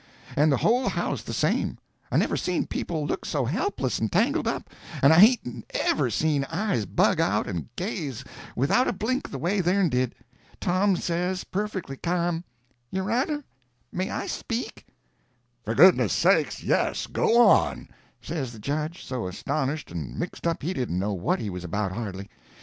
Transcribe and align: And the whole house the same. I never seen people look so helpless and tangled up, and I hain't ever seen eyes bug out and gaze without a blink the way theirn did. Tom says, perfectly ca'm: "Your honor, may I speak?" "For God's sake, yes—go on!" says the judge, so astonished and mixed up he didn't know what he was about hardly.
And 0.35 0.51
the 0.51 0.57
whole 0.57 0.89
house 0.89 1.21
the 1.21 1.31
same. 1.31 1.77
I 2.11 2.17
never 2.17 2.35
seen 2.35 2.65
people 2.65 3.05
look 3.05 3.23
so 3.23 3.45
helpless 3.45 3.99
and 3.99 4.11
tangled 4.11 4.47
up, 4.47 4.67
and 5.03 5.13
I 5.13 5.19
hain't 5.19 5.63
ever 5.75 6.09
seen 6.09 6.43
eyes 6.45 6.87
bug 6.87 7.19
out 7.21 7.45
and 7.45 7.69
gaze 7.75 8.23
without 8.55 8.87
a 8.87 8.93
blink 8.93 9.29
the 9.29 9.37
way 9.37 9.61
theirn 9.61 9.89
did. 9.89 10.15
Tom 10.59 10.95
says, 10.97 11.43
perfectly 11.43 11.97
ca'm: 11.97 12.43
"Your 12.89 13.11
honor, 13.11 13.43
may 13.91 14.09
I 14.09 14.25
speak?" 14.25 14.87
"For 15.65 15.75
God's 15.75 16.11
sake, 16.13 16.63
yes—go 16.63 17.39
on!" 17.39 17.87
says 18.23 18.53
the 18.53 18.57
judge, 18.59 19.05
so 19.05 19.27
astonished 19.27 19.91
and 19.91 20.17
mixed 20.17 20.47
up 20.47 20.63
he 20.63 20.73
didn't 20.73 20.97
know 20.97 21.13
what 21.13 21.39
he 21.39 21.51
was 21.51 21.63
about 21.63 21.91
hardly. 21.91 22.27